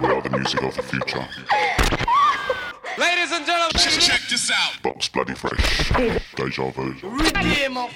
[0.00, 1.26] We are the music of the future.
[2.98, 4.82] Ladies and gentlemen, check this out.
[4.82, 5.90] Box bloody fresh.
[6.34, 6.94] Deja vu.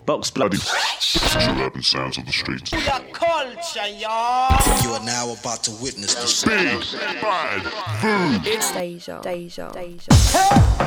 [0.07, 1.13] Box bloody fresh.
[1.13, 2.73] True urban sounds of the streets.
[2.73, 4.83] We are culture, y'all.
[4.83, 7.63] You are now about to witness the speed, bad,
[8.01, 8.47] food.
[8.47, 9.21] It's Deja.
[9.21, 9.73] Deja.
[9.73, 10.15] Deja.
[10.15, 10.80] Hey!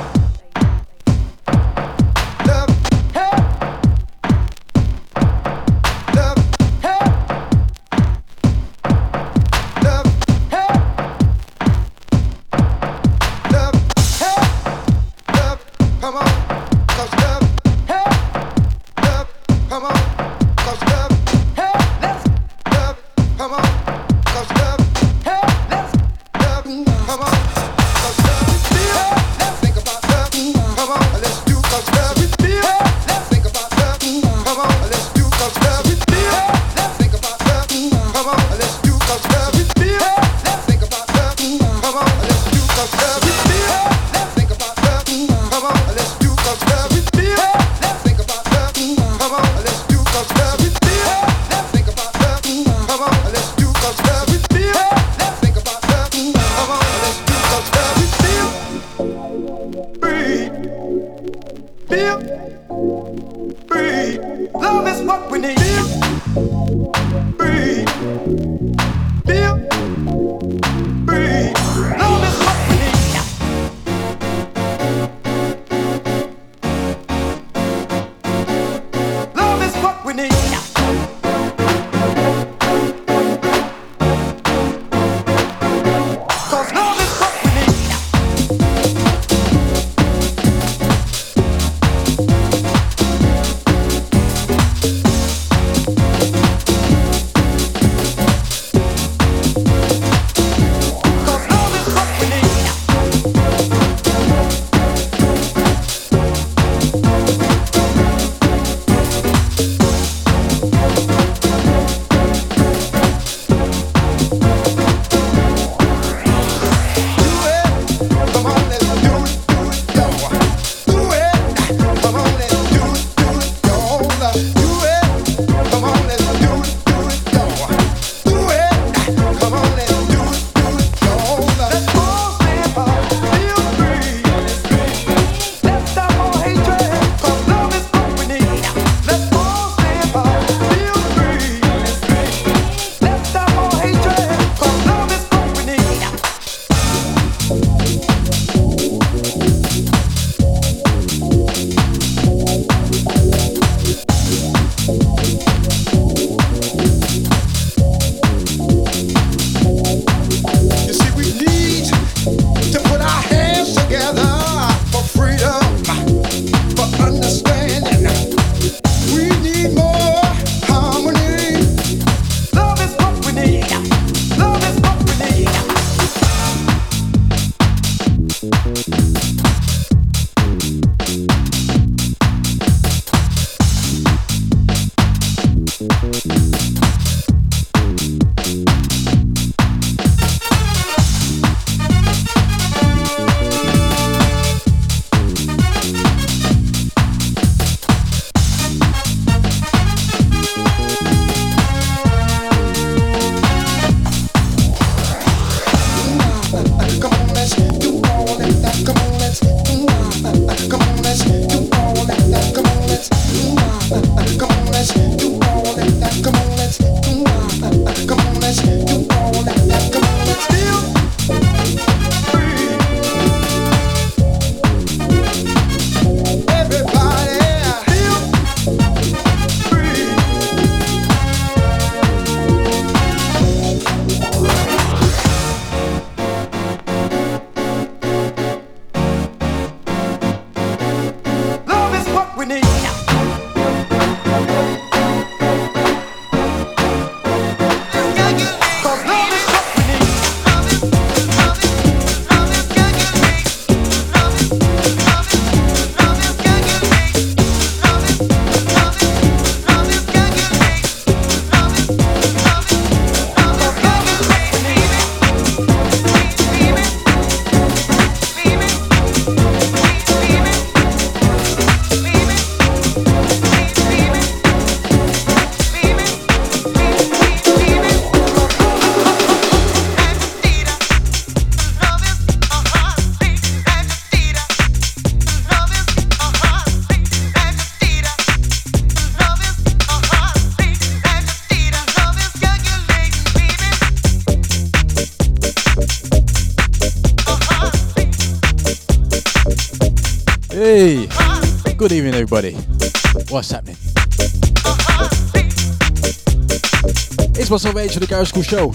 [307.65, 308.71] It's myself, H for the Garage Skool Show.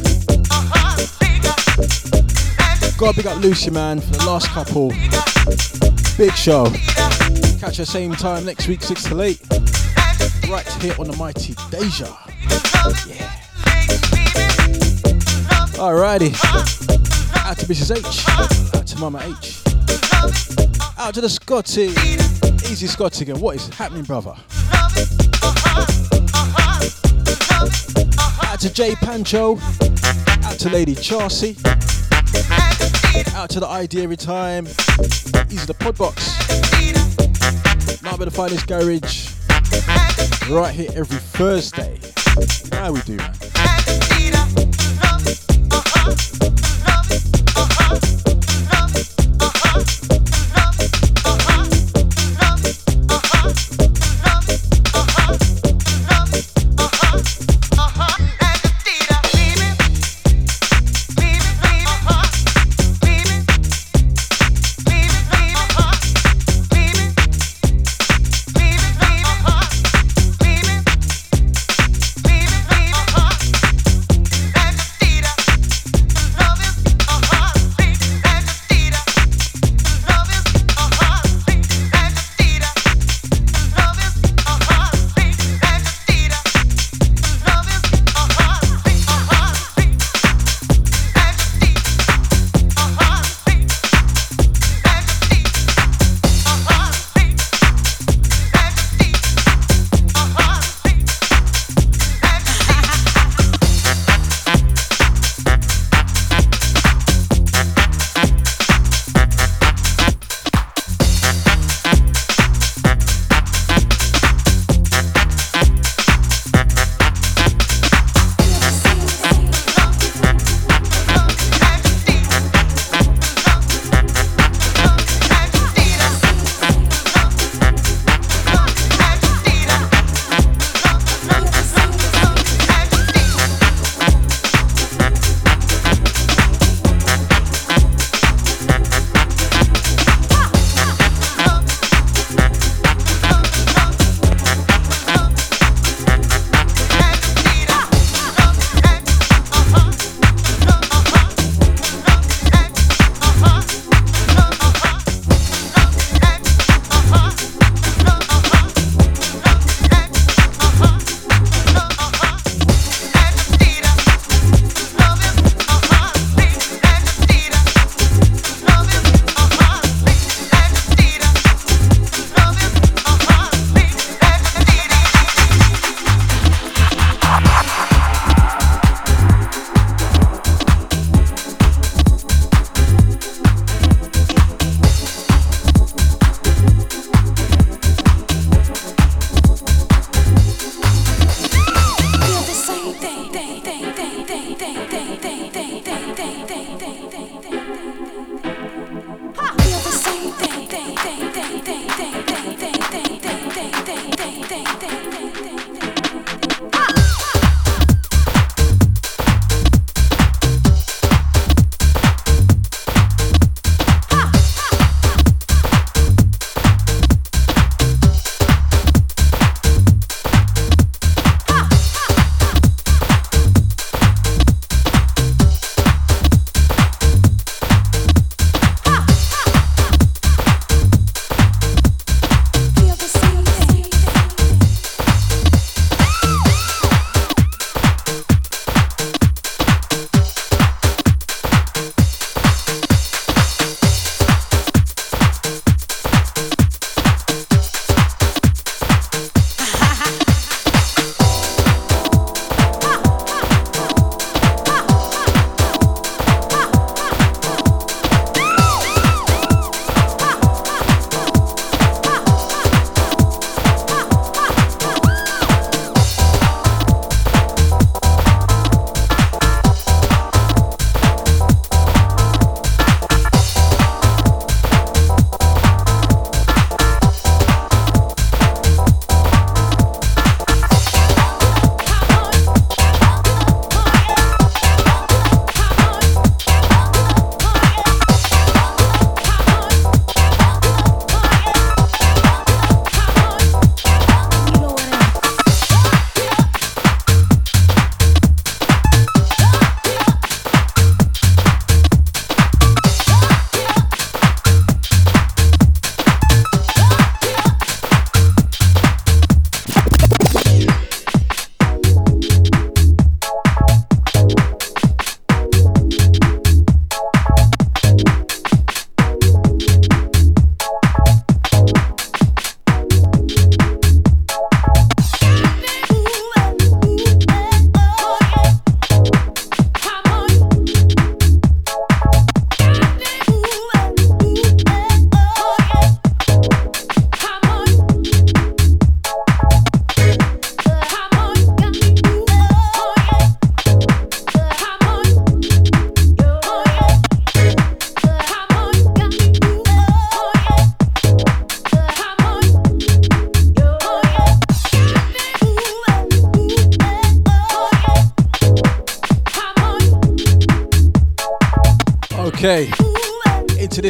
[2.97, 4.89] Gotta big up Lucy, man, for the last couple.
[6.17, 6.71] Big show.
[7.61, 9.41] Catch her same time next week, 6 to 8.
[10.49, 12.07] Right here on the mighty Deja.
[13.07, 13.29] Yeah.
[15.77, 16.33] Alrighty.
[17.45, 17.95] Out to Mrs.
[17.95, 18.75] H.
[18.75, 19.61] Out to Mama H.
[20.97, 21.89] Out to the Scotty.
[22.73, 23.39] Easy Scotty again.
[23.39, 24.35] What is happening, brother?
[28.59, 29.57] Out to Jay Pancho.
[30.43, 31.57] Out to Lady Chasey.
[33.37, 34.67] Out to the idea every time.
[34.67, 36.35] Easy the Podbox.
[38.03, 39.31] Might be the finest garage.
[40.51, 42.01] Right here every Thursday.
[42.73, 43.38] How we do, man.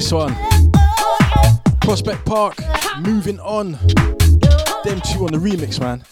[0.08, 0.34] This one.
[1.80, 2.56] Prospect Park,
[3.00, 3.72] moving on.
[4.84, 6.02] Them two on the remix, man.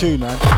[0.00, 0.49] Tune, man.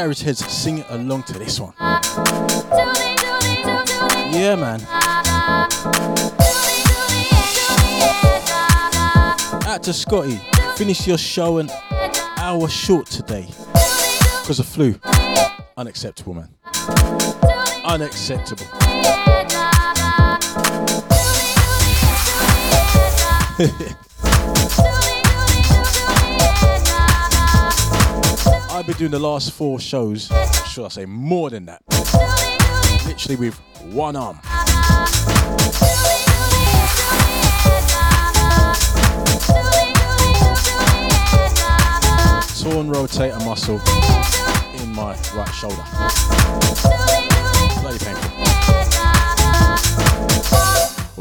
[0.00, 1.74] Garage heads sing along to this one.
[4.32, 4.80] Yeah, man.
[9.66, 10.40] Out to Scotty.
[10.76, 11.68] Finish your show an
[12.38, 13.46] hour short today
[14.40, 14.98] because of flu.
[15.76, 16.48] Unacceptable, man.
[17.84, 18.64] Unacceptable.
[28.90, 30.32] been doing the last four shows,
[30.66, 31.80] should I say more than that,
[33.06, 33.54] literally with
[33.92, 34.40] one arm.
[42.58, 43.80] Torn rotator muscle
[44.82, 45.84] in my right shoulder.
[47.80, 48.30] Bloody painful.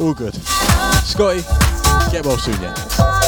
[0.04, 0.34] All good.
[1.06, 1.42] Scotty,
[2.12, 3.19] get well soon, yeah?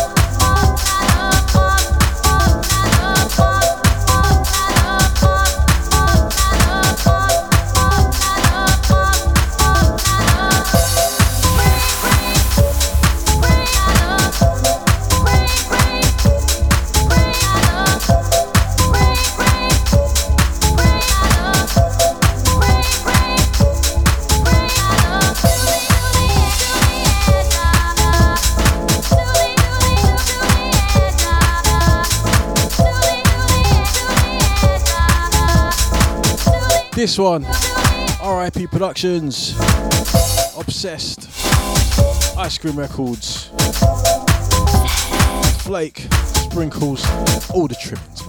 [37.01, 37.47] This one,
[38.23, 39.55] RIP Productions,
[40.55, 41.27] Obsessed,
[42.37, 43.49] Ice Cream Records,
[45.63, 47.03] Flake, Sprinkles,
[47.55, 48.20] all the trimmings,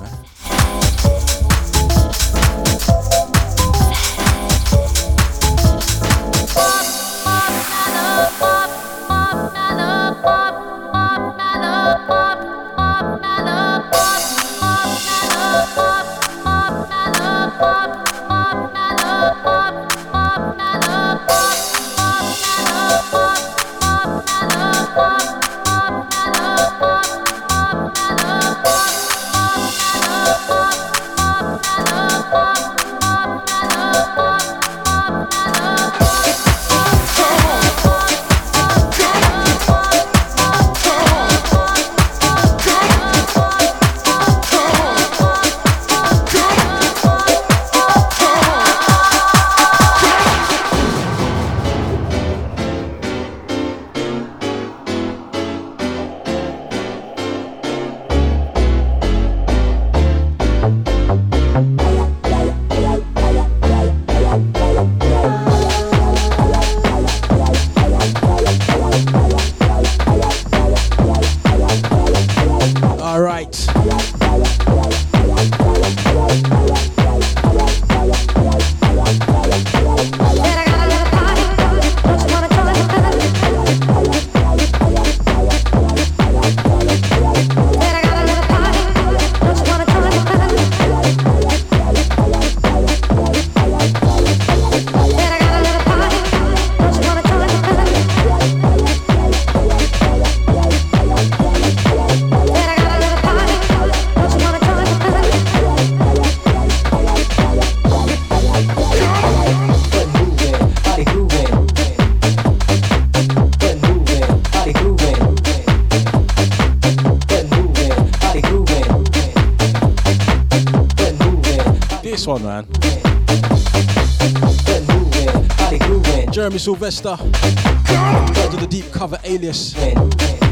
[126.62, 127.16] Sylvester.
[127.18, 129.72] Under the deep cover alias.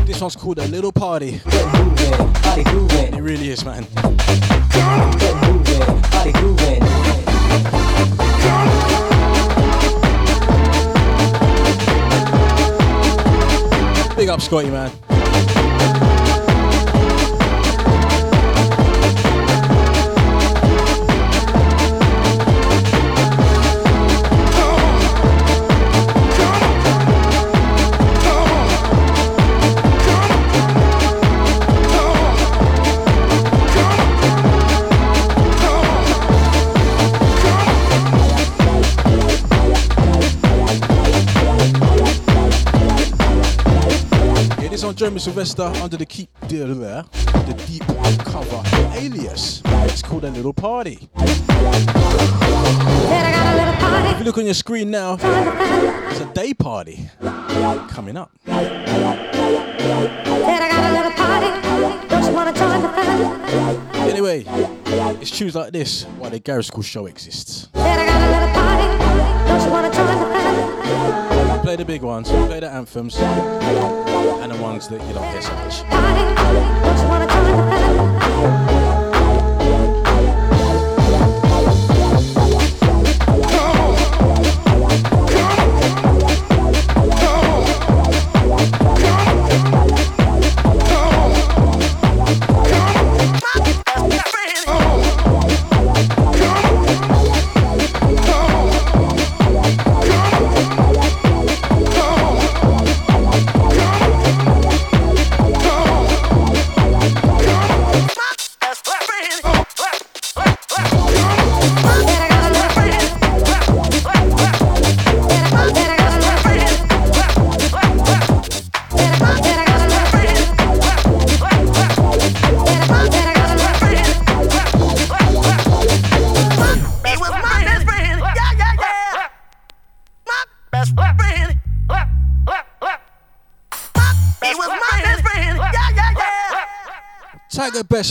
[0.05, 1.41] This one's called A Little Party.
[1.47, 3.87] It really is, man.
[14.17, 14.91] Big up, Scotty, man.
[45.01, 47.83] Jeremy Sylvester under the keep there, the deep
[48.27, 48.63] cover
[48.99, 49.63] alias.
[49.65, 51.09] It's called a little party.
[54.11, 57.09] If you look on your screen now, it's a day party
[57.89, 58.31] coming up.
[64.07, 64.45] Anyway,
[65.23, 67.69] it's tunes like this why the Garage Skool show exists.
[71.63, 75.55] Play the big ones, play the anthems, and the ones that you don't hear so
[75.55, 75.85] much.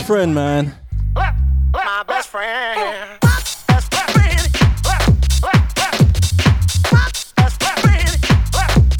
[0.09, 0.75] Friend, man.
[1.13, 3.19] My best friend.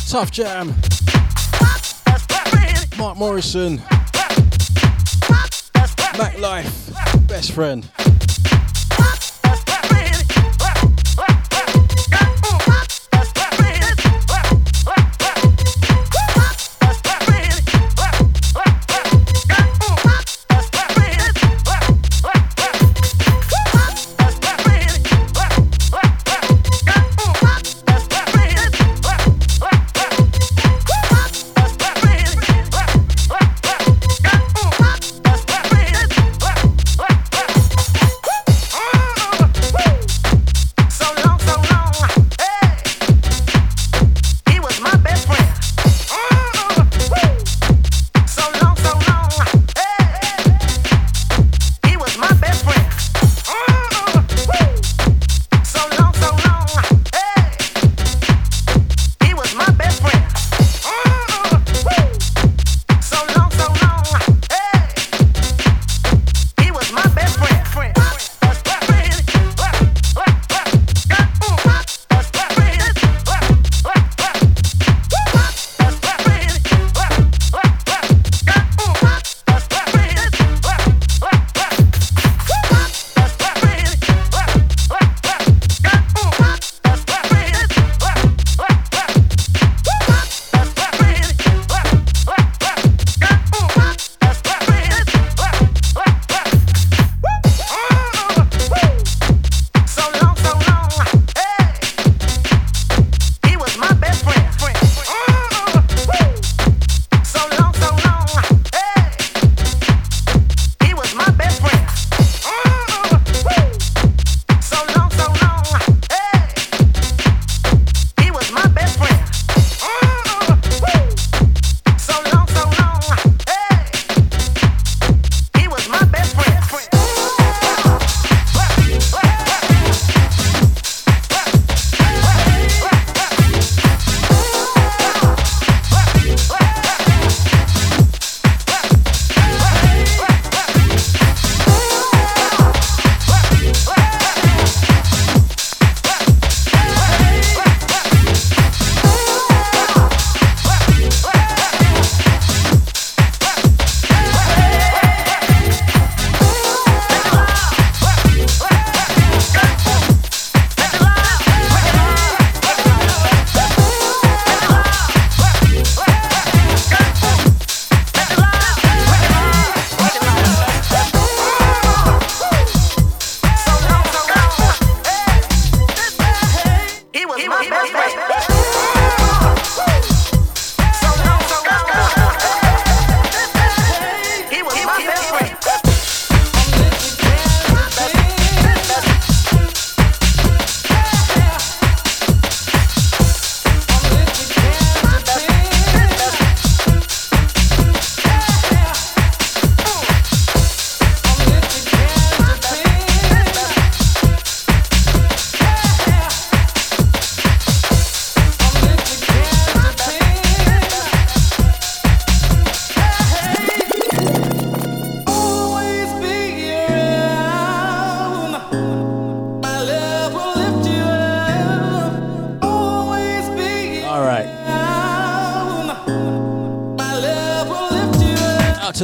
[0.08, 0.76] Tuff Jam.
[3.00, 3.82] Mark Morrison.
[6.16, 6.92] Mac Life.
[7.28, 7.90] Best friend.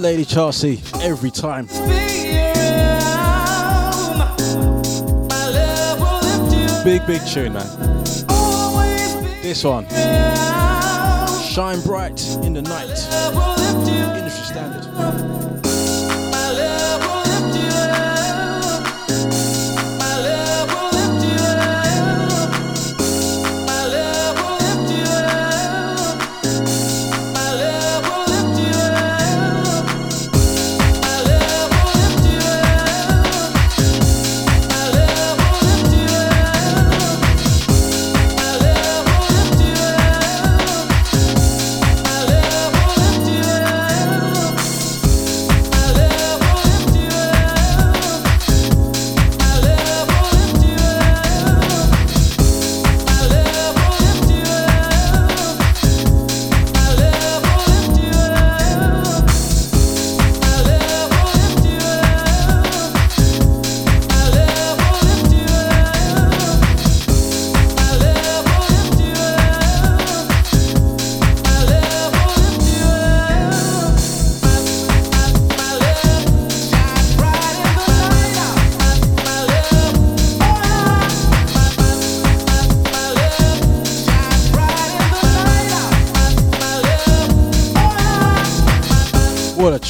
[0.05, 1.65] Lady Chelsea every time.
[6.83, 8.03] Big, big tune, man.
[9.41, 9.87] This one.
[11.49, 12.87] Shine bright in the night.
[14.15, 15.34] Industry standard.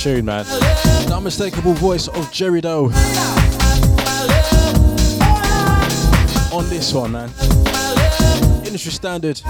[0.06, 0.46] Tune, man.
[0.46, 2.92] The unmistakable voice of Jerry Doe.
[6.54, 7.32] On this one, man.
[8.64, 9.42] Industry standard.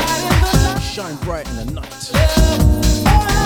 [0.81, 3.44] Shine bright in the night.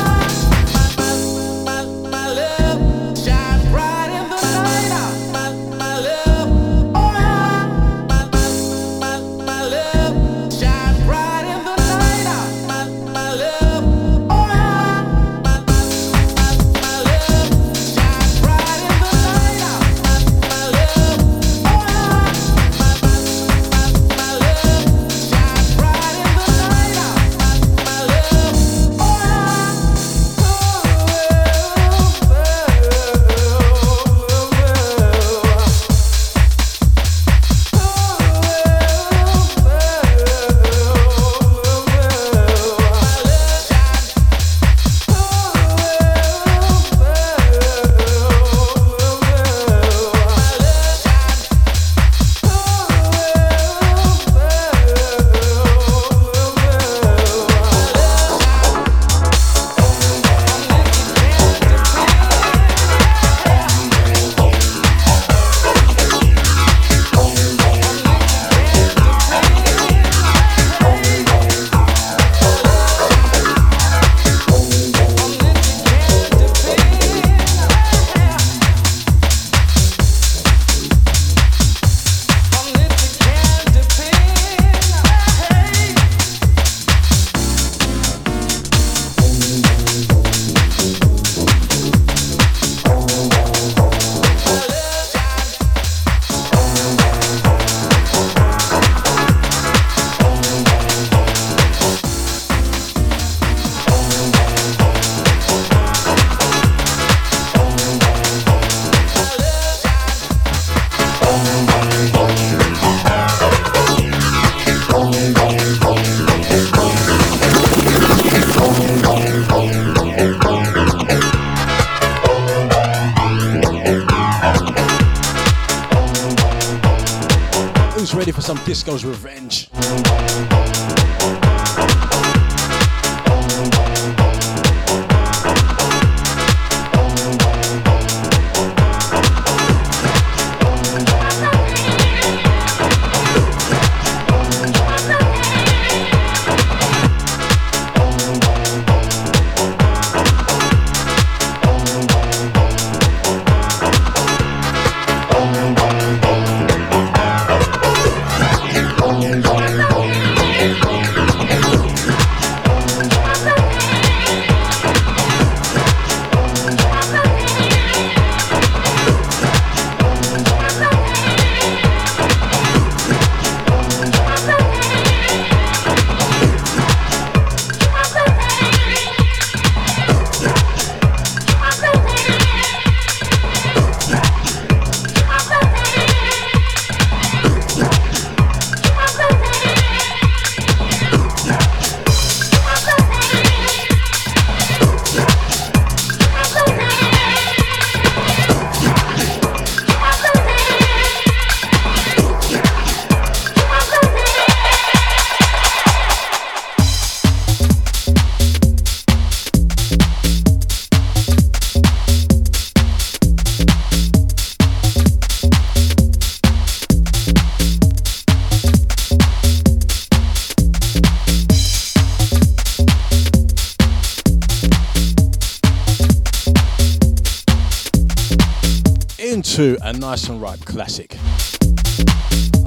[229.89, 231.15] A nice and ripe classic.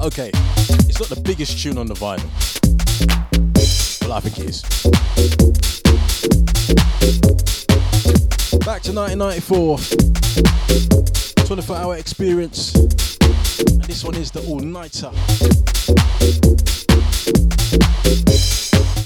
[0.01, 0.29] Okay,
[0.89, 2.27] it's not the biggest tune on the vinyl,
[4.01, 4.61] but I think it is.
[8.65, 9.77] Back to 1994,
[11.45, 15.09] 24 hour experience, and this one is the all nighter.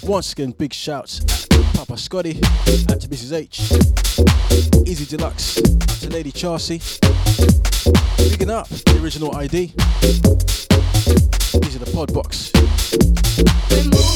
[0.08, 2.40] Once again, big shouts at Papa Scotty,
[2.90, 3.34] out to Mrs.
[3.34, 3.60] H,
[4.88, 5.62] Easy Deluxe,
[6.00, 6.82] to Lady Chasey.
[8.50, 9.74] Up the original ID.
[11.60, 14.07] These are the pod box.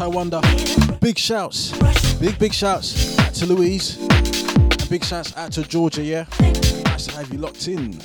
[0.00, 0.40] Ty Wonder.
[1.02, 1.76] Big shouts.
[2.18, 3.98] Big, big shouts out to Louise.
[4.00, 6.24] And big shouts out to Georgia, yeah?
[6.40, 8.00] Nice to have you locked in.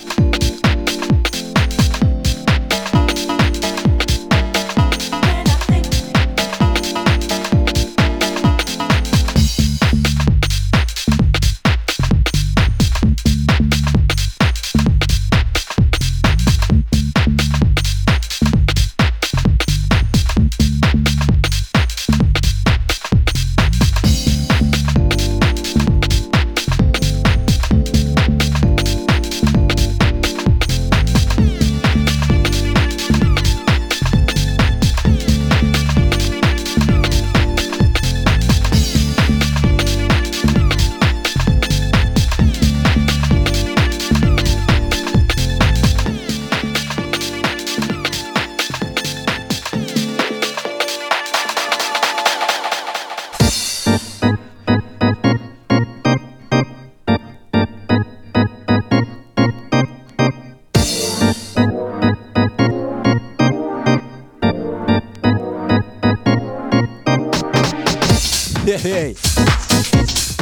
[68.86, 69.14] Yeah.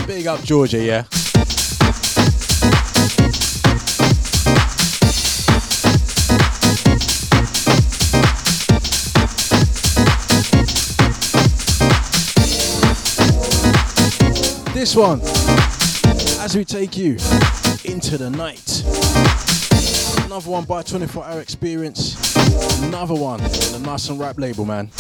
[0.06, 1.04] Big up Georgia, yeah.
[14.74, 15.22] This one,
[16.41, 17.14] as we take you
[17.86, 18.84] into the night.
[20.26, 22.36] Another one by 24 Hour Experience.
[22.84, 24.91] Another one on the Nice and Ripe label, man.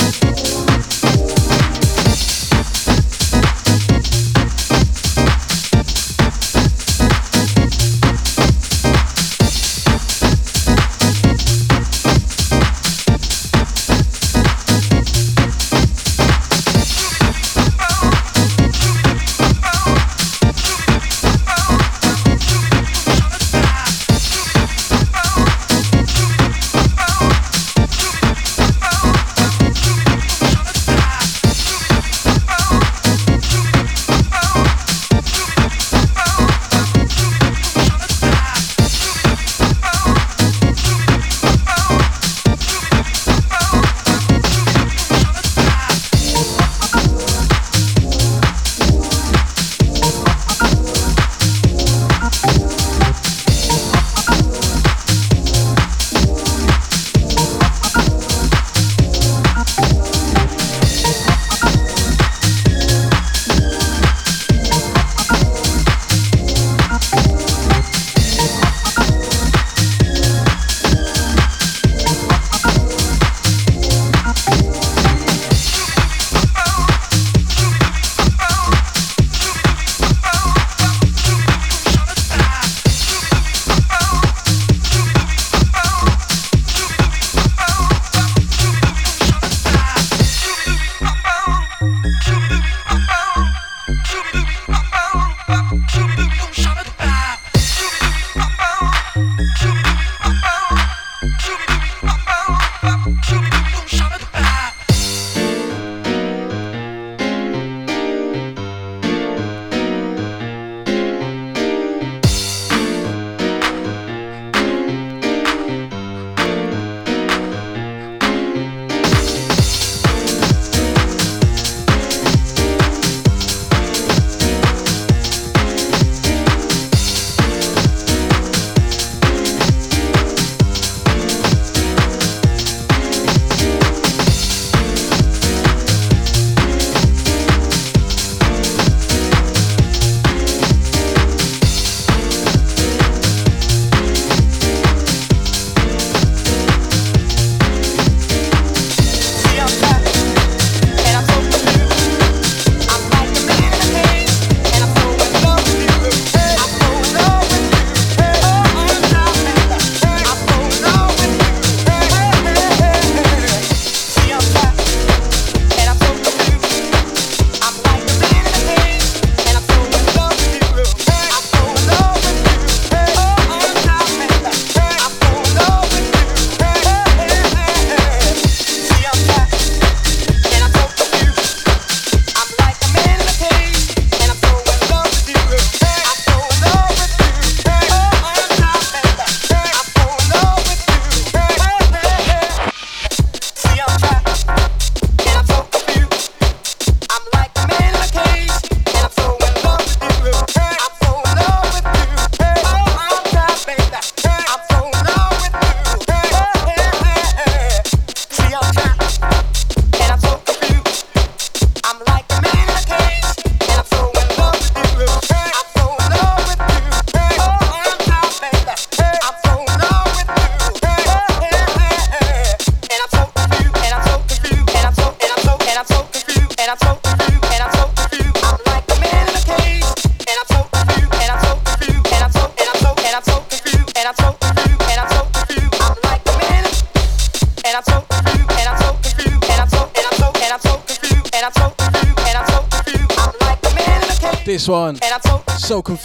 [245.73, 245.97] So For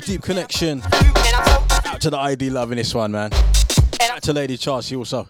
[0.00, 0.80] deep connection.
[0.80, 1.34] confused.
[1.84, 3.32] Out to the ID loving this one, man.
[3.32, 5.28] Out to Lady Chelsea also.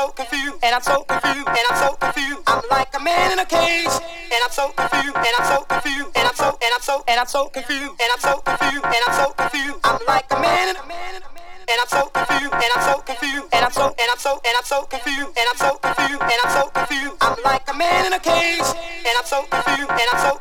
[0.00, 2.40] So, and I'm so confused, and I'm so confused, and I'm so confused.
[2.46, 3.94] I'm like a man in a cage,
[4.32, 7.20] and I'm so confused, and I'm so confused, and I'm so, and I'm so, and
[7.20, 9.78] I'm so confused, and I'm so confused, and I'm so confused.
[9.84, 11.44] I'm like a man in a man in a man.
[11.68, 14.54] And I'm so confused, and I'm so confused, and I'm so, and I'm so, and
[14.56, 17.16] I'm so confused, and I'm so confused, and I'm so confused.
[17.20, 18.68] I'm like a man in a cage,
[19.04, 20.39] and I'm so confused, and I'm so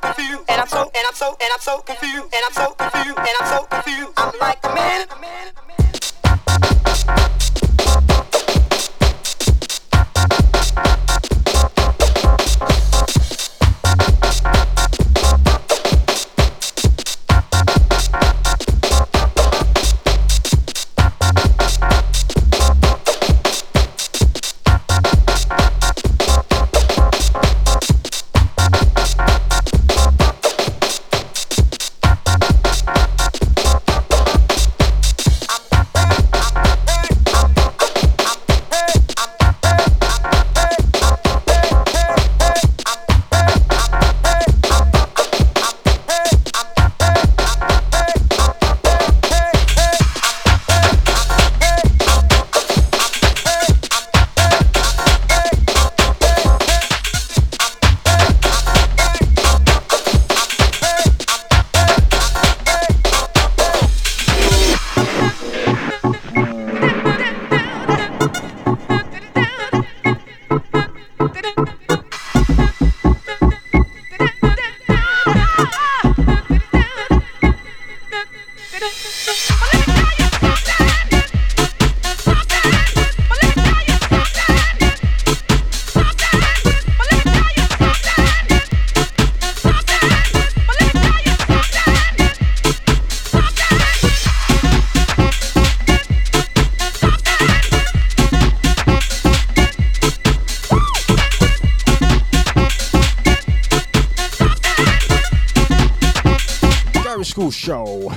[107.60, 108.10] Show.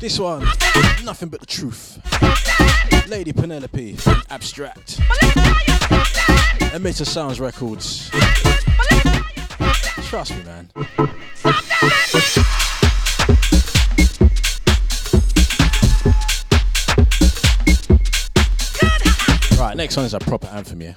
[0.00, 0.44] This one,
[1.04, 2.00] nothing but the truth.
[3.08, 3.96] Lady Penelope,
[4.28, 4.98] Abstract.
[6.74, 8.10] Emitter Sounds Records.
[10.08, 10.70] Trust me, man.
[19.56, 20.94] Right, next one is a proper anthem, yeah.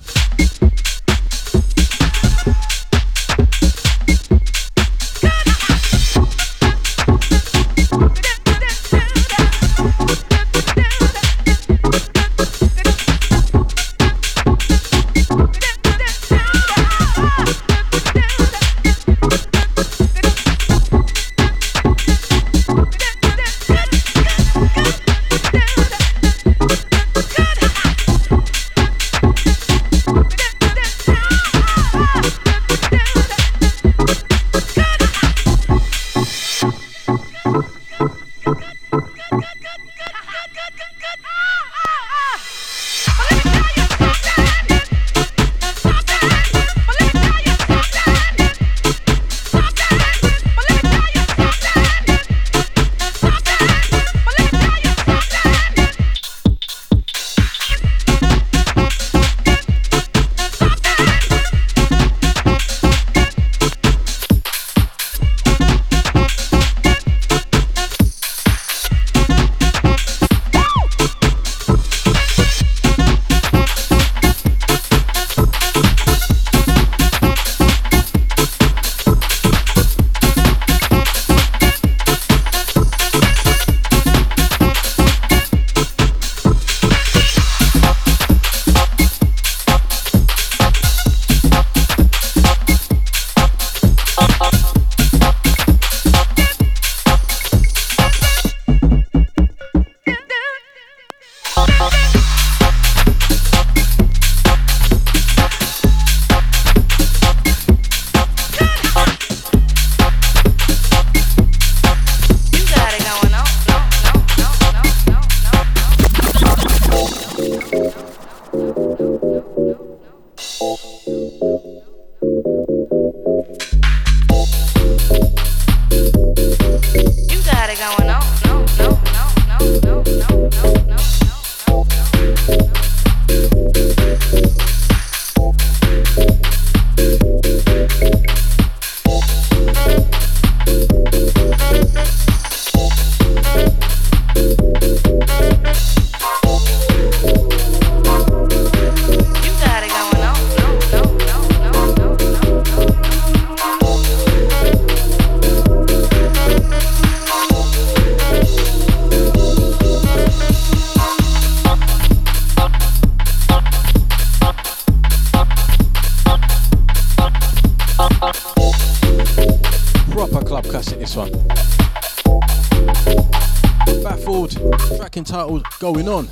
[175.31, 176.27] entitled Going On.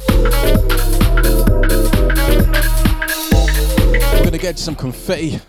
[4.11, 5.39] We're going to get some confetti.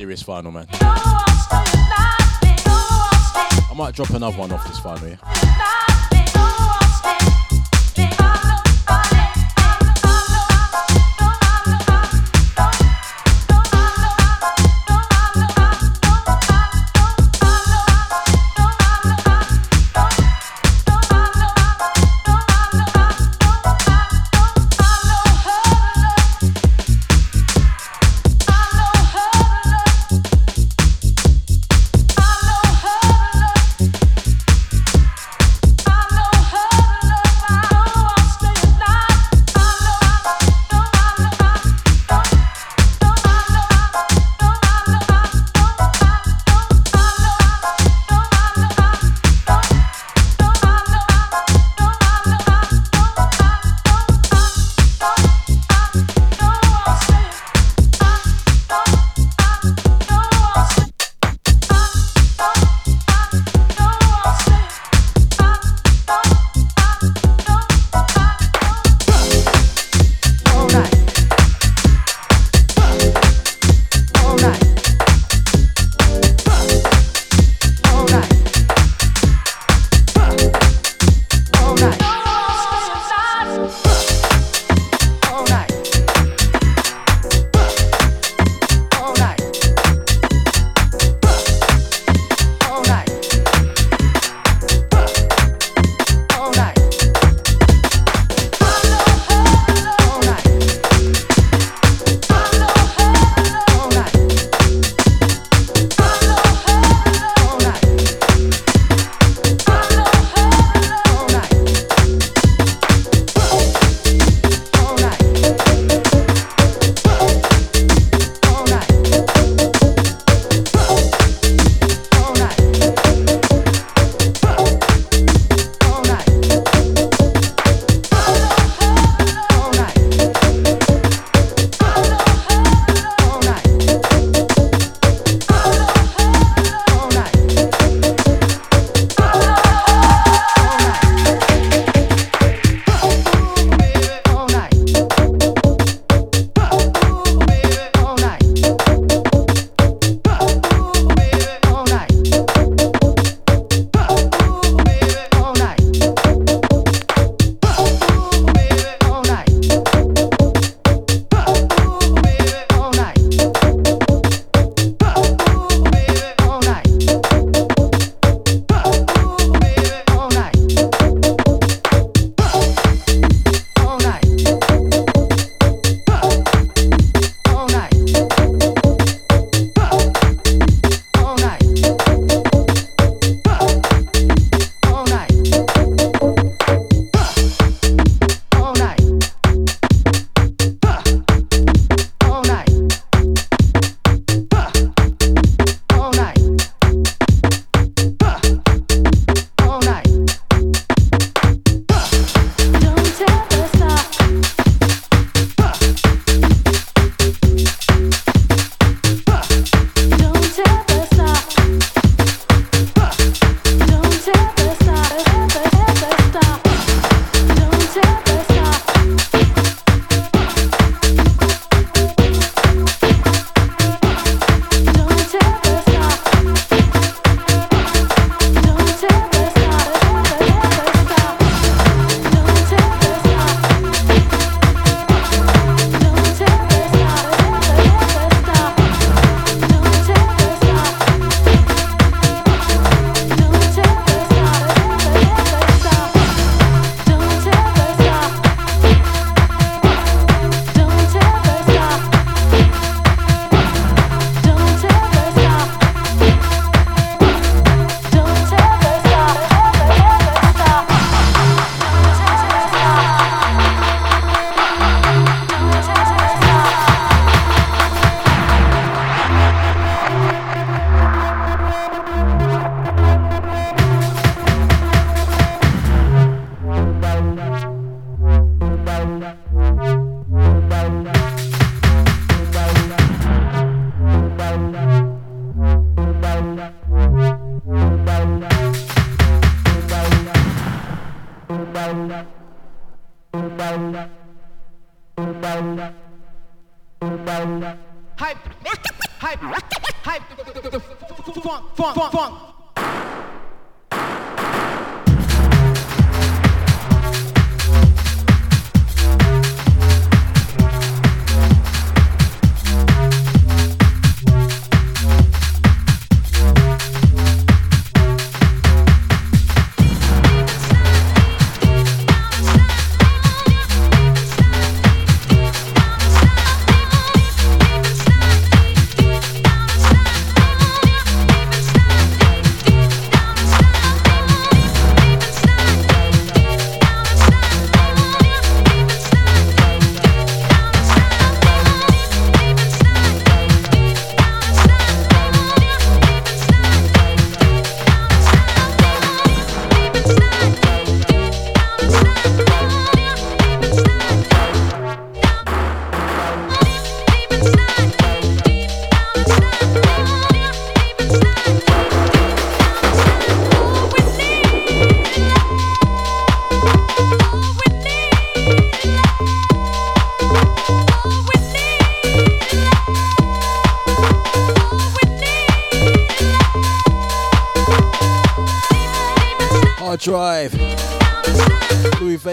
[0.00, 0.66] serious final, man.
[0.72, 1.74] I
[3.76, 5.39] might drop another one off this final, yeah.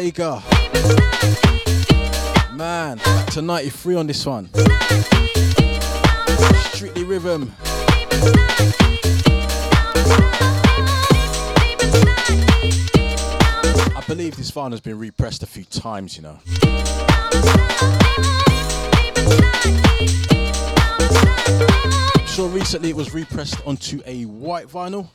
[0.07, 0.41] Vega.
[3.31, 4.49] To 93 on this one.
[6.71, 7.51] Strictly rhythm.
[13.93, 16.39] I believe this vinyl has been repressed a few times, you know.
[22.15, 25.09] I'm sure recently it was repressed onto a white vinyl.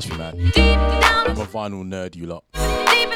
[0.00, 0.34] Trust me, man.
[0.54, 2.44] I'm a vinyl nerd, you lot.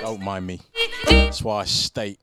[0.00, 0.58] Don't mind me.
[1.06, 2.18] That's why I state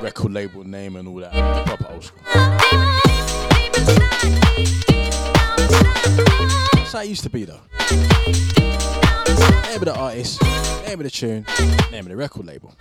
[0.00, 1.32] record label name and all that.
[1.66, 2.20] Proper old school.
[6.76, 7.62] That's how it used to be, though.
[9.62, 10.40] Name of the artist,
[10.86, 11.44] name of the tune,
[11.90, 12.76] name of the record label.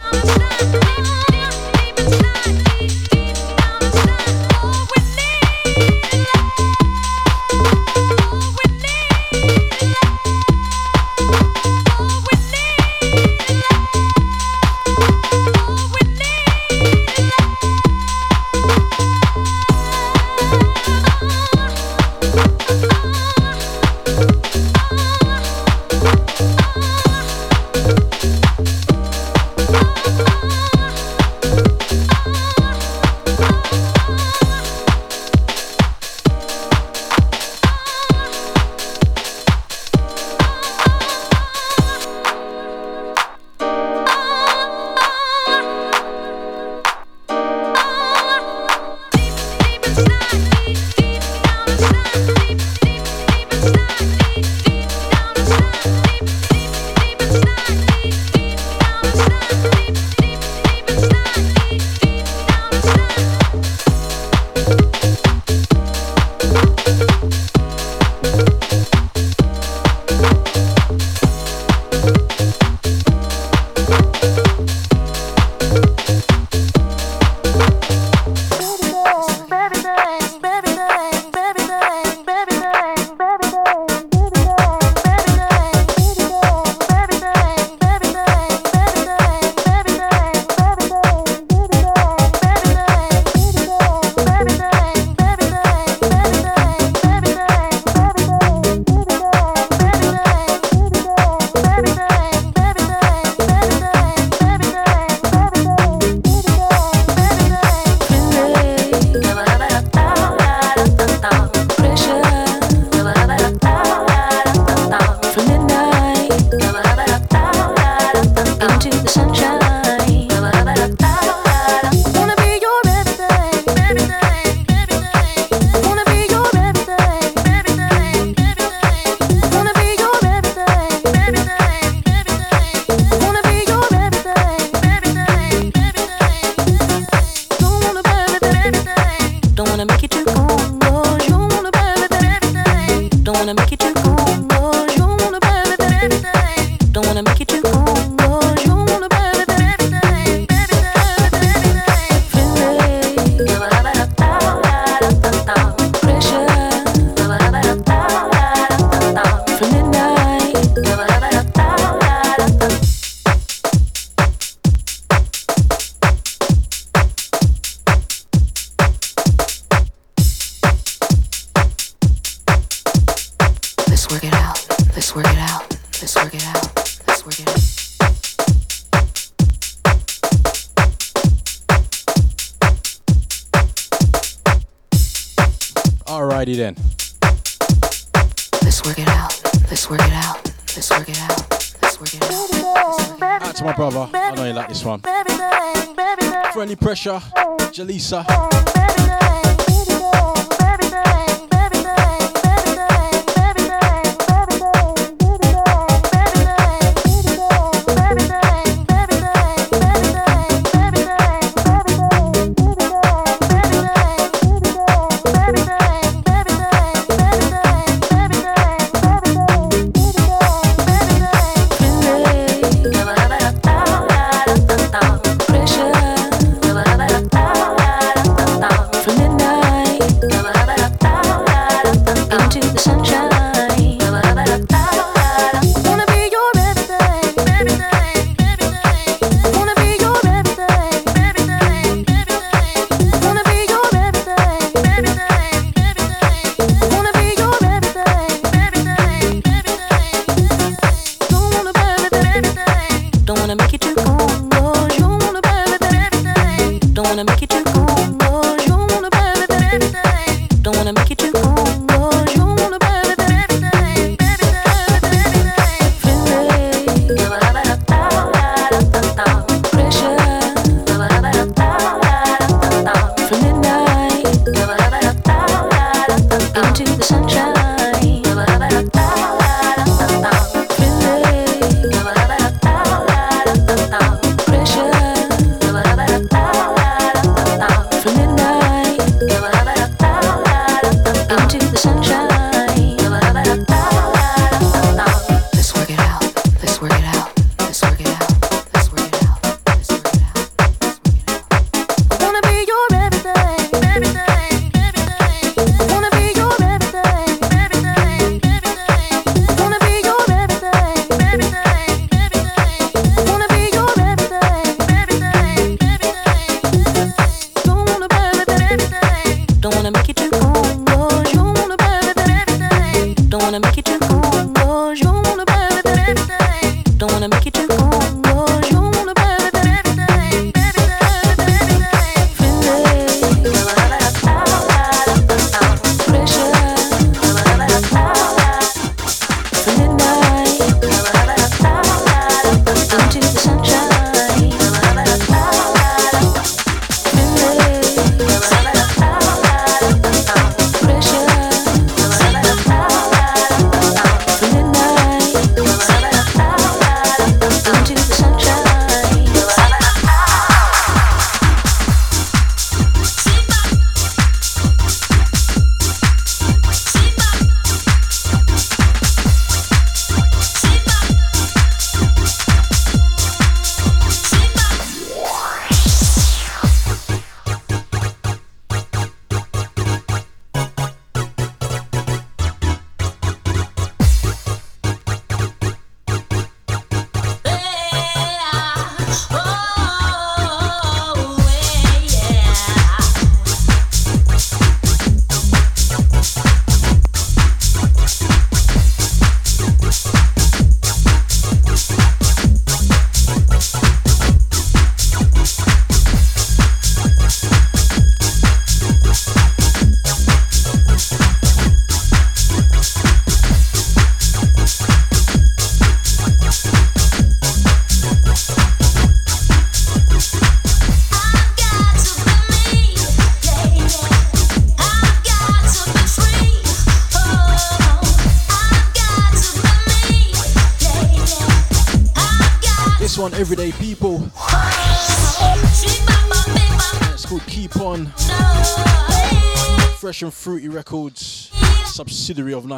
[197.06, 197.35] Russia.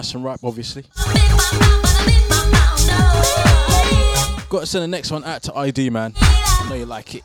[0.07, 0.83] nice and ripe, obviously.
[4.49, 6.13] Got to send the next one out to ID, man.
[6.15, 7.23] I know you like it.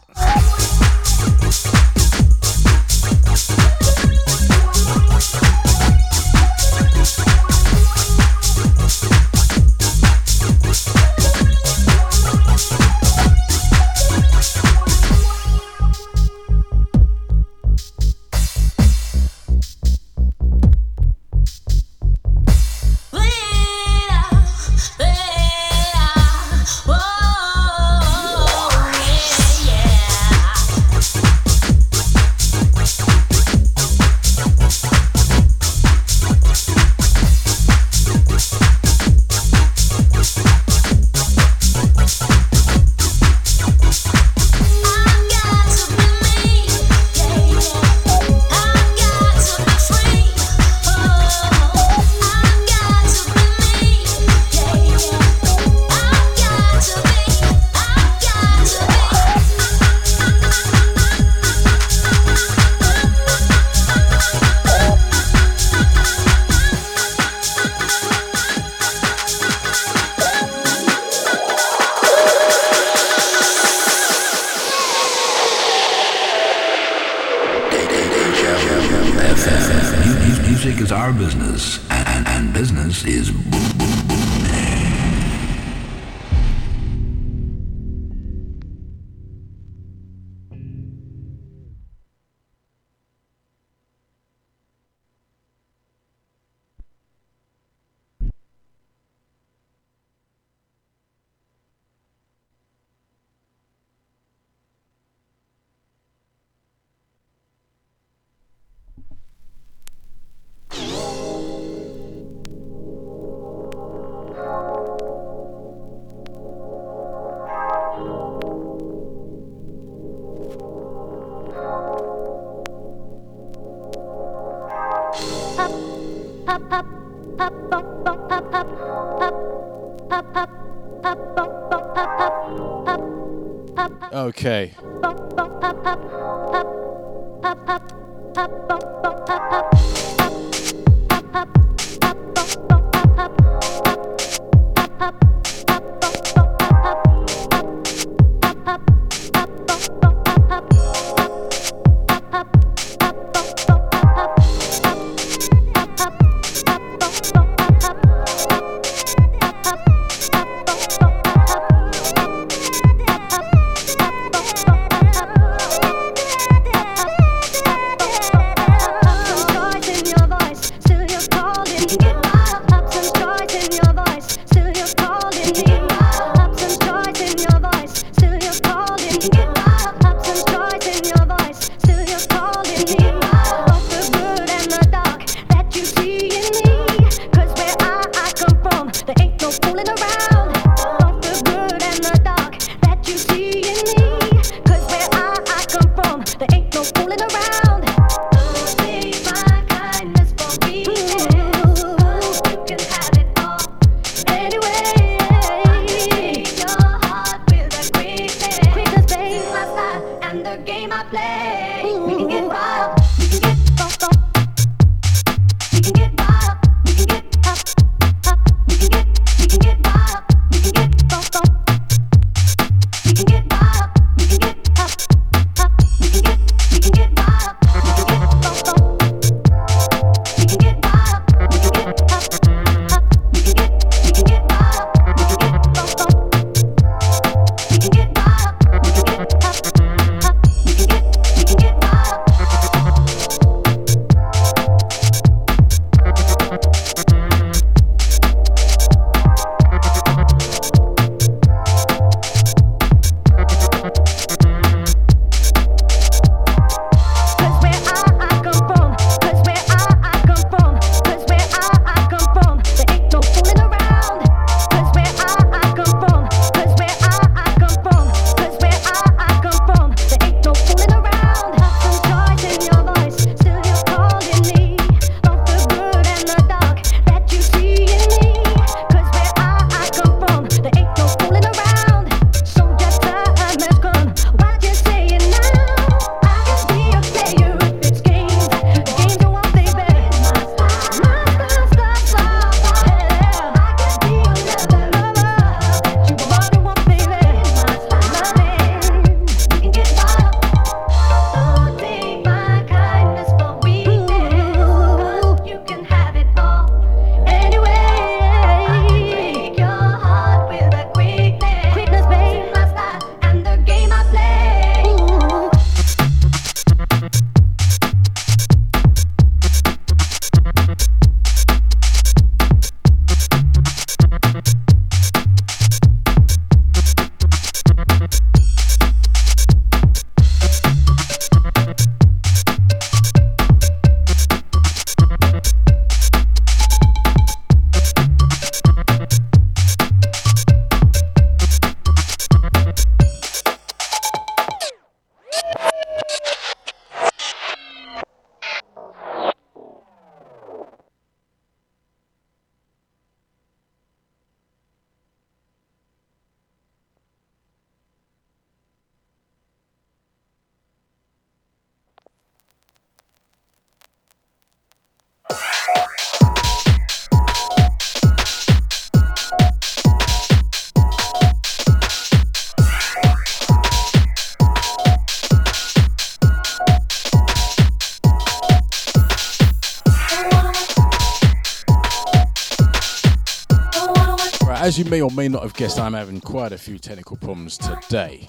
[384.93, 388.27] May or may not have guessed, I'm having quite a few technical problems today.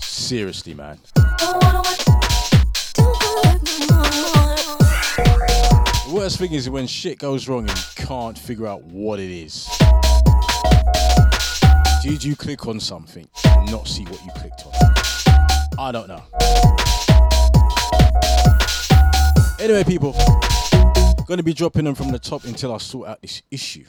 [0.00, 0.98] Seriously, man.
[6.04, 9.30] The worst thing is when shit goes wrong and you can't figure out what it
[9.30, 9.68] is.
[12.02, 14.72] Did you click on something and not see what you clicked on?
[15.78, 16.24] I don't know.
[19.60, 20.12] Anyway, people,
[21.28, 23.84] gonna be dropping them from the top until I sort out this issue.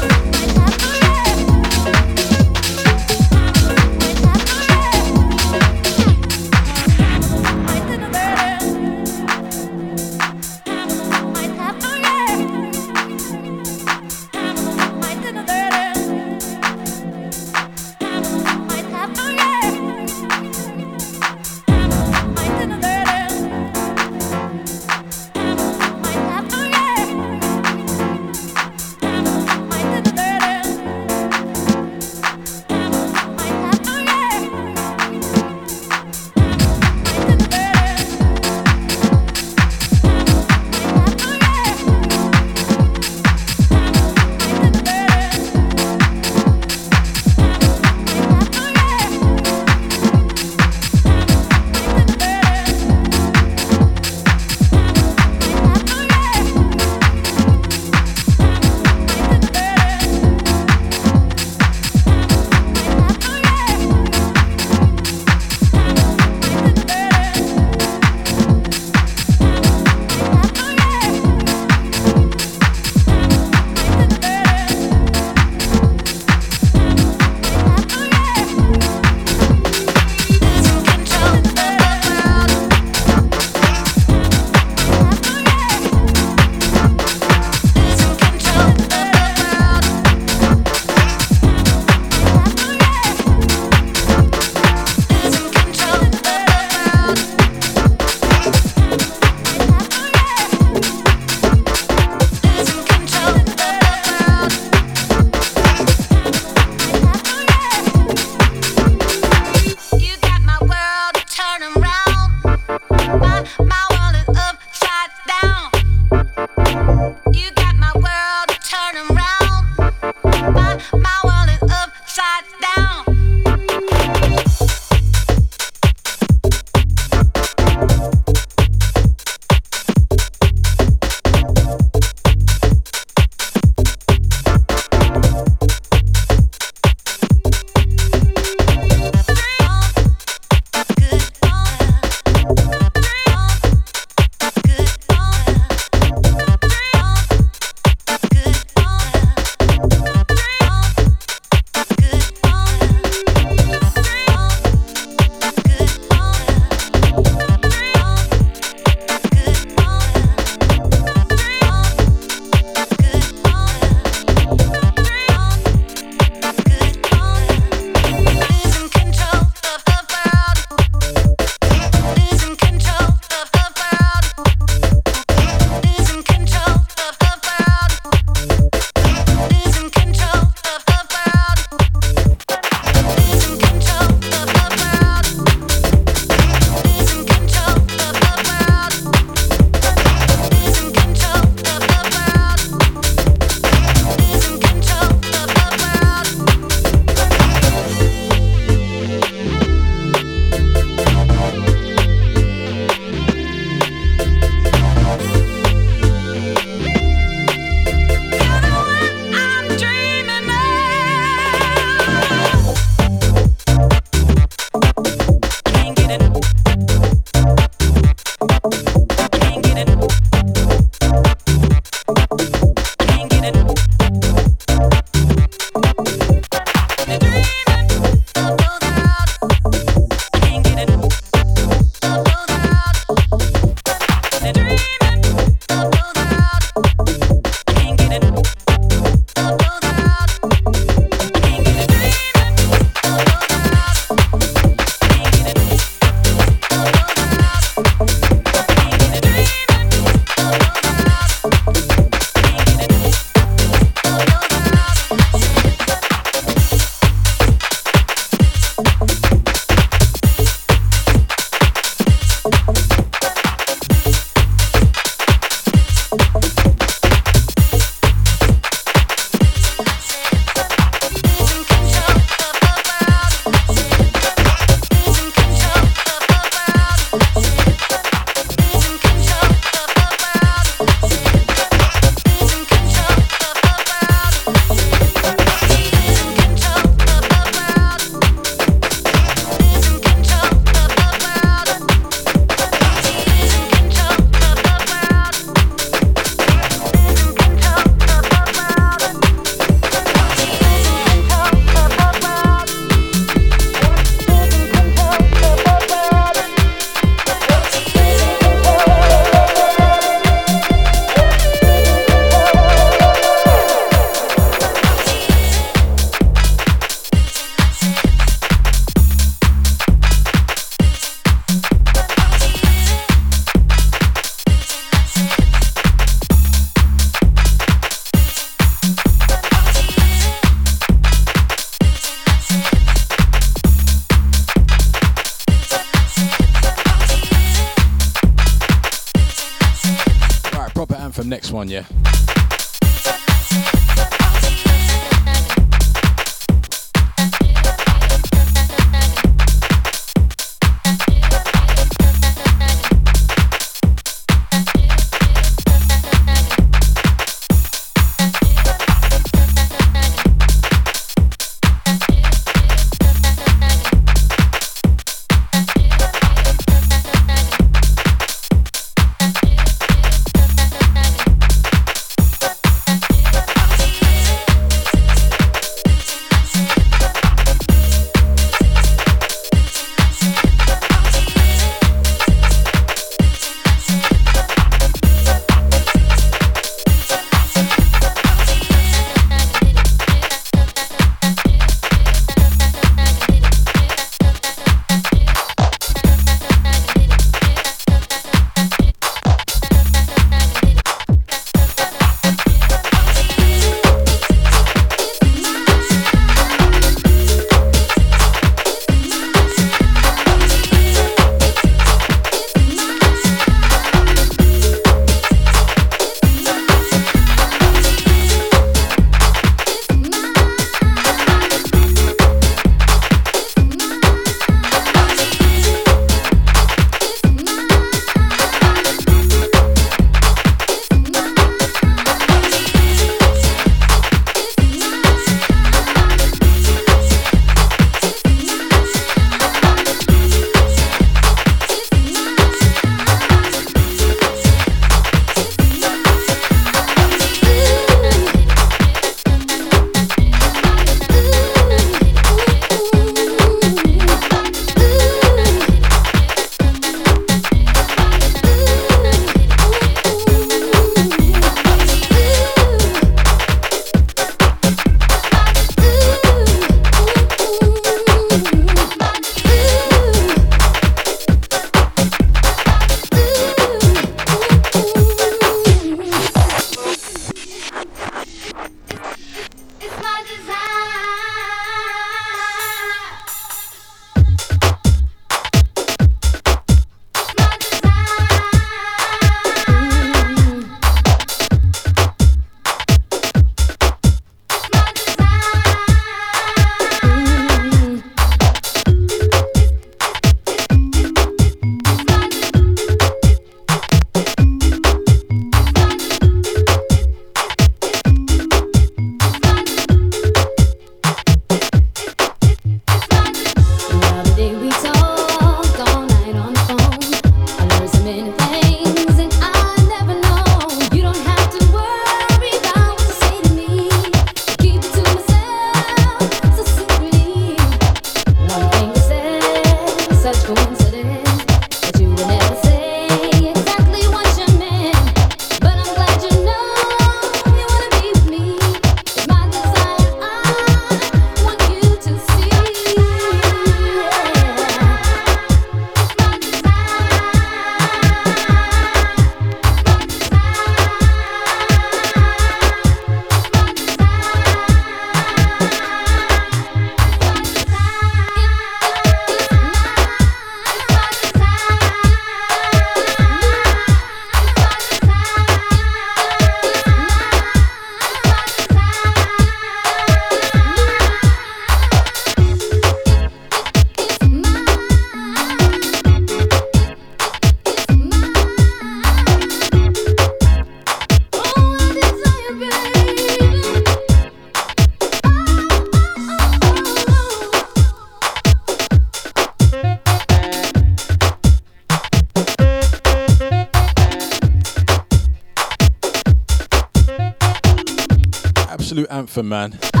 [598.94, 599.76] Absolute anthem, man.
[599.94, 600.00] Oh,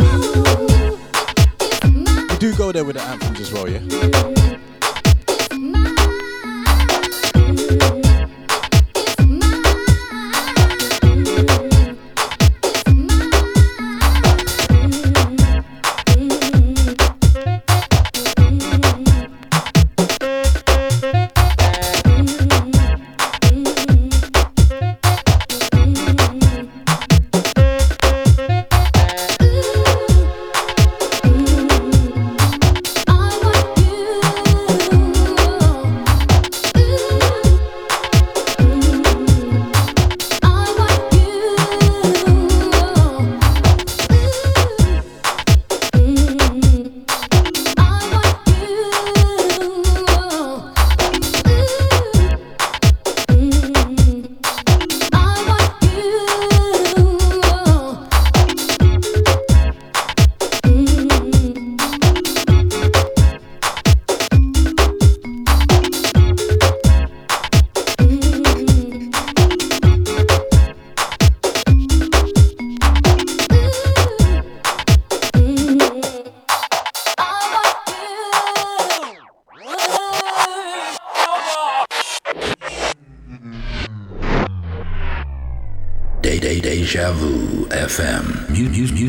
[0.00, 0.66] oh,
[1.84, 4.45] oh, we do go there with the anthems as well, yeah?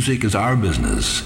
[0.07, 1.16] music is our business.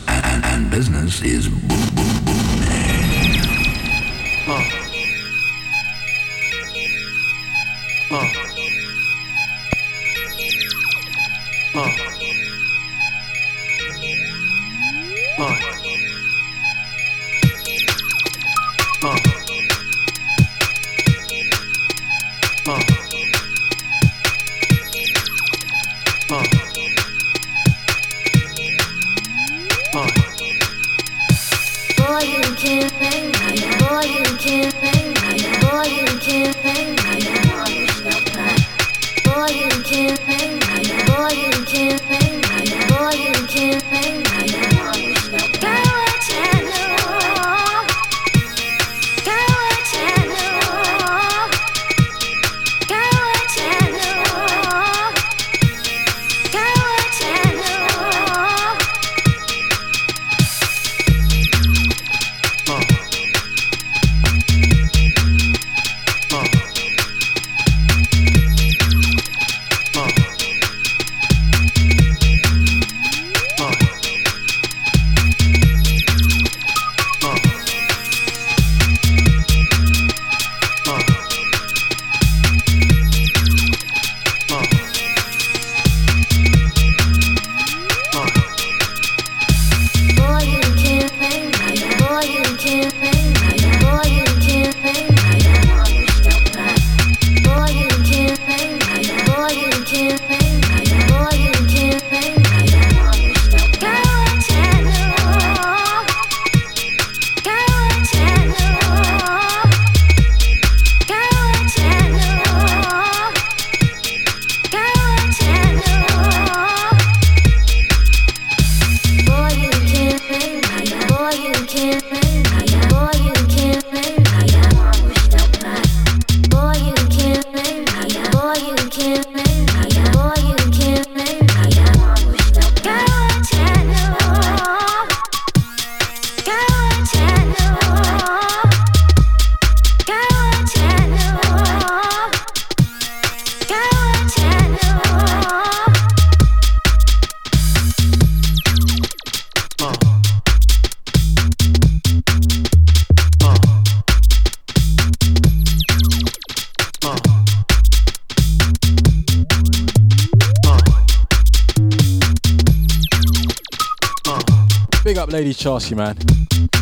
[165.62, 166.18] Charsey, man.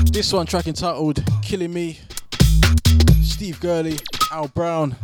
[0.05, 1.99] This one track entitled Killing Me,
[3.21, 3.97] Steve Gurley,
[4.31, 4.95] Al Brown.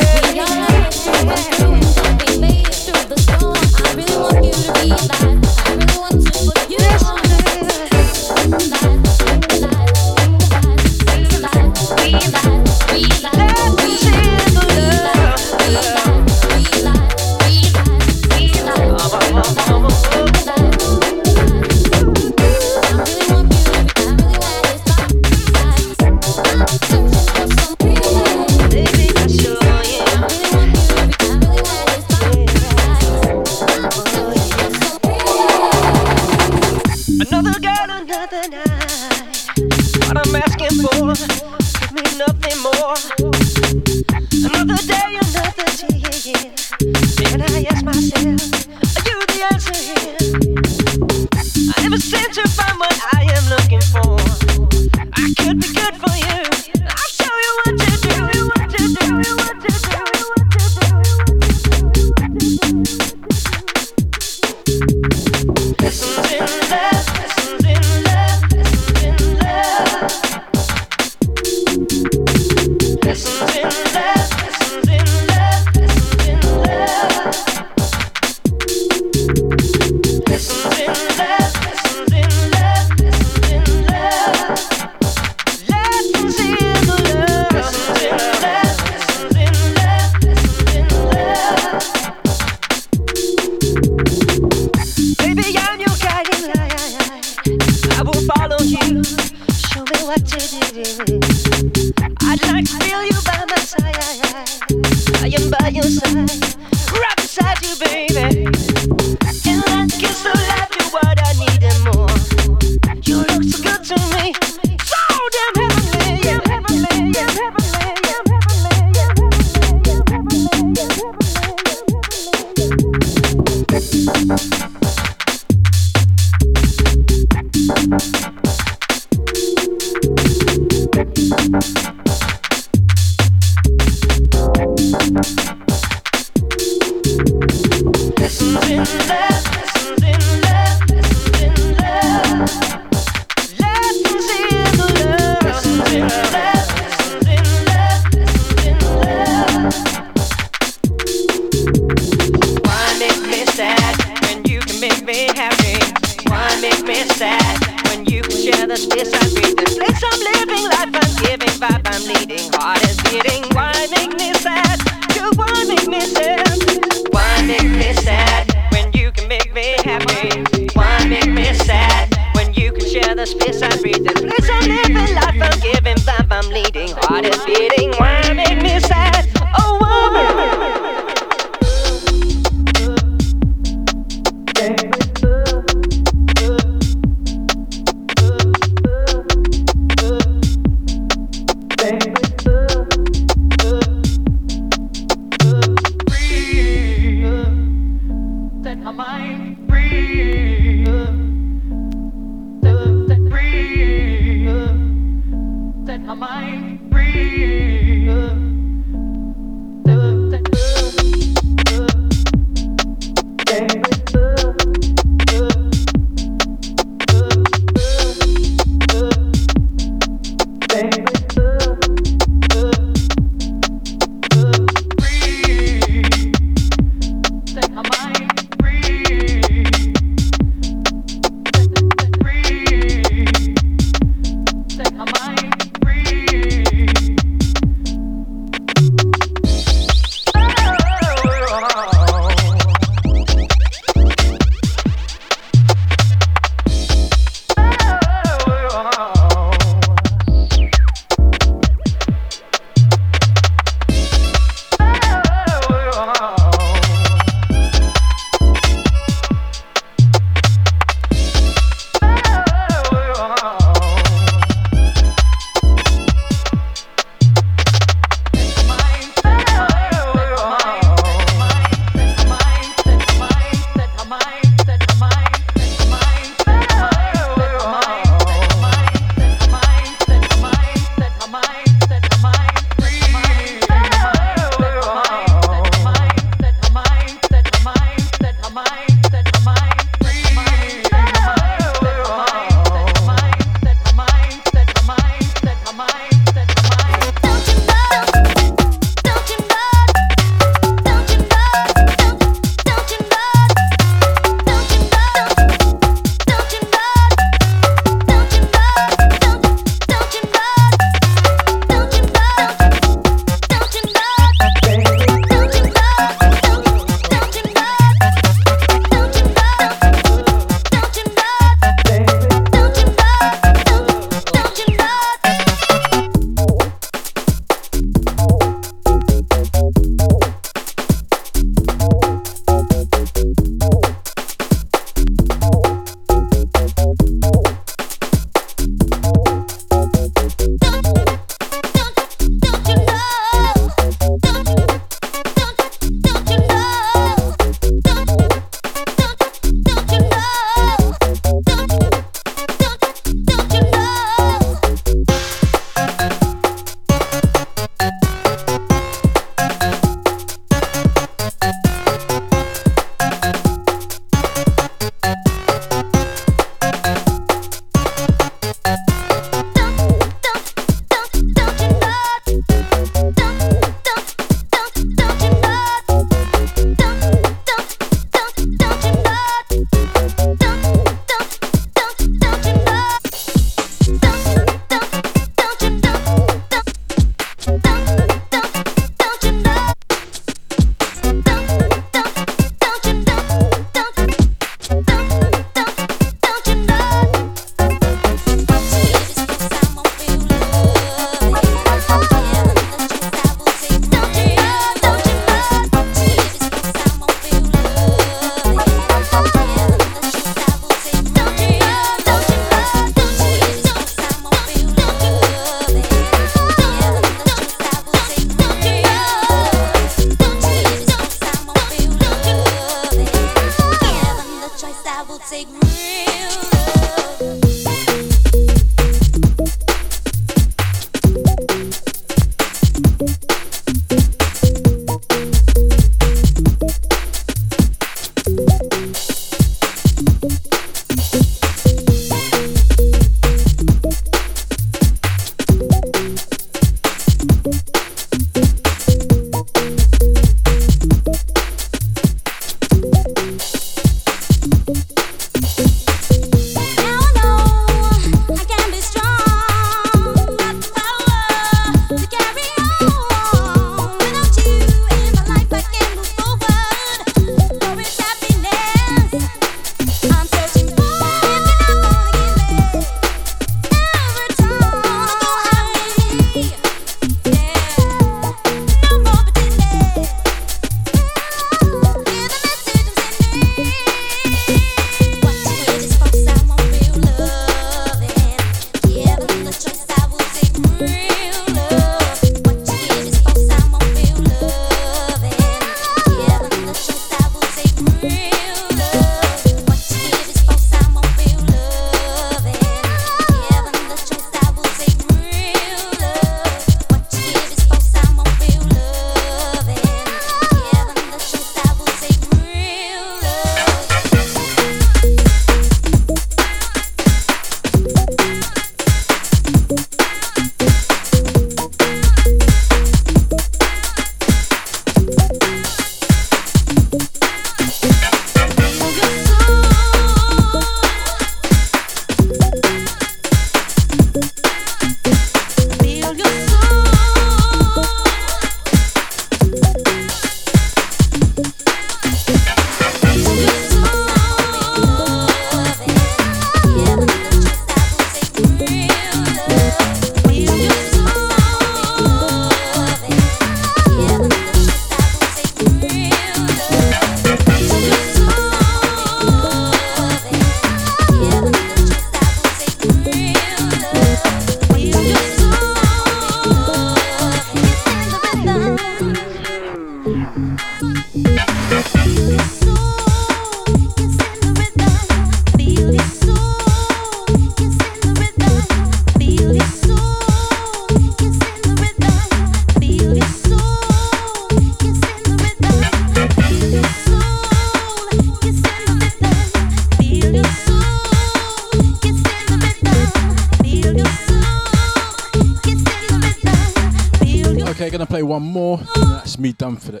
[599.64, 600.00] Done for the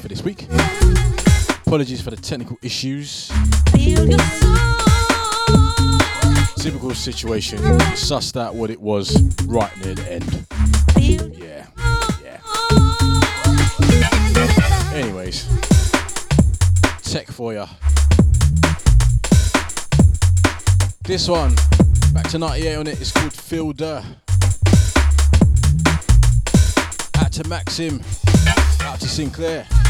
[0.00, 0.46] for this week.
[1.66, 3.26] Apologies for the technical issues.
[6.62, 7.58] Typical situation.
[7.96, 10.46] Sussed out what it was right near the end.
[11.36, 11.66] Yeah,
[12.22, 12.38] yeah.
[14.94, 15.48] Anyways,
[17.02, 17.66] tech for ya.
[21.02, 21.56] This one,
[22.12, 23.00] back to 98 on it.
[23.00, 24.04] It's called Fielder.
[27.18, 28.00] Out to Maxim.
[28.84, 29.83] Out to Sinclair.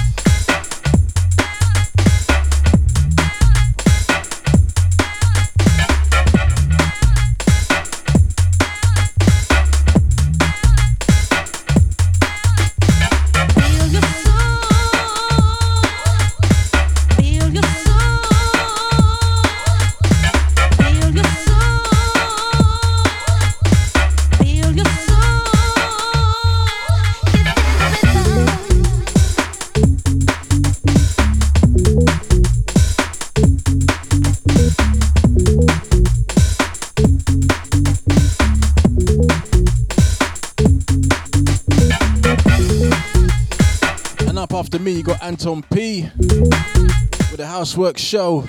[45.44, 48.48] Anton P with the Housework Show.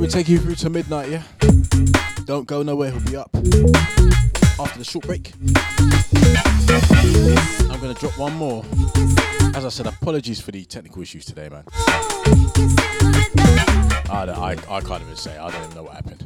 [0.00, 1.22] We'll take you through to midnight, yeah?
[2.24, 3.28] Don't go nowhere, he'll be up
[4.58, 5.34] after the short break.
[7.70, 8.64] I'm gonna drop one more.
[9.54, 11.64] As I said, apologies for the technical issues today, man.
[14.08, 16.24] I, I, I can't even say, I don't even know what happened.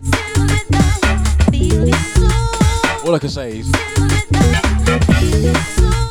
[3.04, 3.68] All I can say is,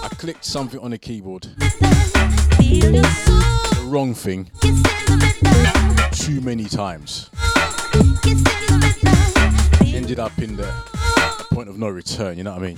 [0.04, 1.48] I clicked something on the keyboard,
[2.70, 4.50] the wrong thing,
[6.12, 7.30] too many times.
[9.86, 10.72] Ended up in the,
[11.52, 12.78] point of no return, you know what I mean?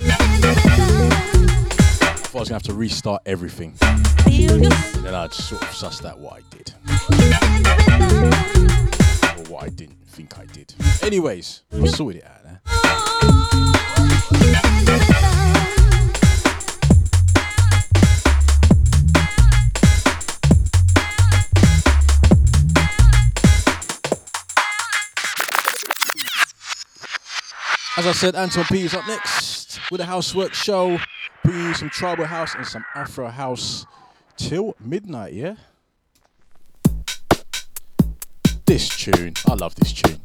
[2.30, 6.34] If I was gonna have to restart everything, then I'd sort of sussed out what
[6.34, 6.72] I did.
[9.38, 10.74] Or what I didn't think I did.
[11.02, 13.79] Anyways, we sorted it out now.
[28.00, 30.98] As I said, Anton P is up next with a housework show,
[31.44, 33.84] bringing you some tribal house and some Afro house
[34.38, 35.34] till midnight.
[35.34, 35.56] Yeah.
[38.64, 40.18] This tune, I love this tune.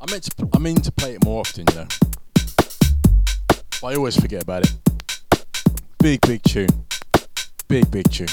[0.00, 1.86] I meant to, I mean to play it more often, you know.
[3.80, 4.72] But I always forget about it.
[6.00, 6.70] Big, big tune.
[7.68, 8.26] Big, big tune.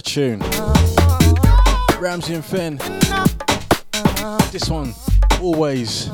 [0.00, 0.40] Tune.
[2.00, 2.78] Ramsey and Fen.
[4.52, 4.94] This one.
[5.40, 6.10] Always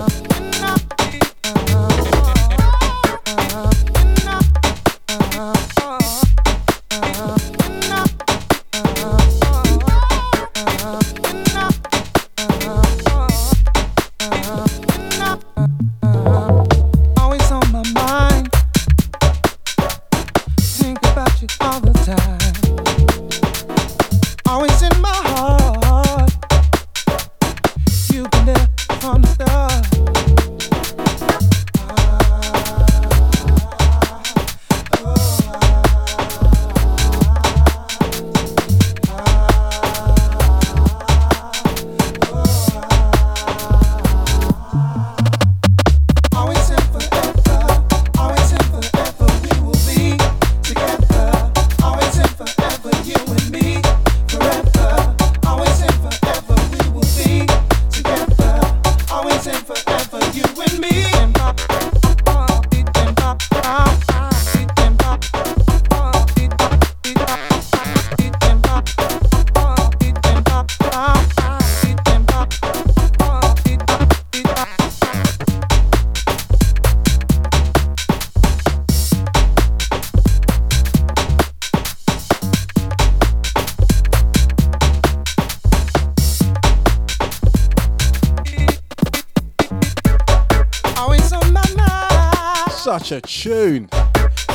[93.12, 93.88] a tune.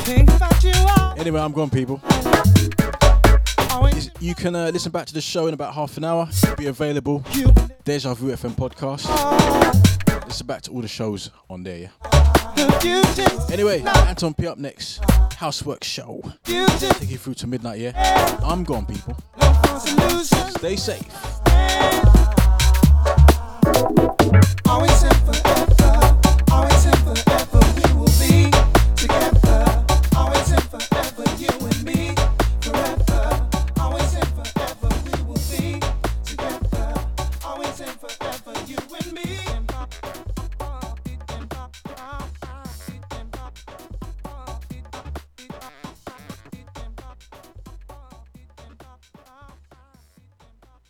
[0.03, 1.19] Think about you all.
[1.19, 2.01] Anyway, I'm gone, people.
[4.19, 6.27] You can uh, listen back to the show in about half an hour.
[6.43, 7.23] It'll be available.
[7.83, 9.05] Deja Vu FM podcast.
[10.25, 13.47] Listen back to all the shows on there, yeah?
[13.51, 15.01] Anyway, Anton P up next.
[15.35, 16.21] Housework show.
[16.43, 18.39] Take you through to midnight, yeah?
[18.43, 19.15] I'm gone, people.
[20.57, 22.06] Stay safe.